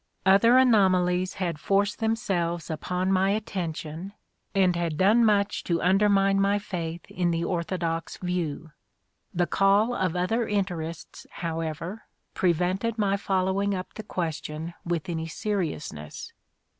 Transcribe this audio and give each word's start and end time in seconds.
Other 0.25 0.57
anomalies 0.57 1.35
had 1.35 1.59
forced 1.59 1.99
them 1.99 2.15
selves 2.15 2.71
upon 2.71 3.11
my 3.11 3.29
attention 3.29 4.13
and 4.55 4.75
had 4.75 4.97
done 4.97 5.23
much 5.23 5.63
to 5.65 5.79
I 5.79 5.91
INTRODUCTION 5.91 5.91
15 5.91 5.91
undermine 5.91 6.41
my 6.41 6.57
faith 6.57 7.05
in 7.11 7.29
the 7.29 7.43
orthodox 7.43 8.17
view. 8.17 8.71
The 9.31 9.45
call 9.45 9.93
of 9.93 10.15
other 10.15 10.47
interests, 10.47 11.27
however, 11.29 12.05
prevented 12.33 12.97
my 12.97 13.15
follow 13.15 13.61
ing 13.61 13.75
up 13.75 13.93
the 13.93 14.01
question 14.01 14.73
with 14.83 15.07
any 15.07 15.27
seriousness. 15.27 16.33